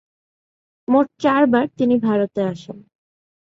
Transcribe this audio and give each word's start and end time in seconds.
মোট 0.87 1.07
চারবার 1.19 1.65
তিনি 1.77 1.95
ভারতে 1.99 2.41
আসেন। 2.51 2.77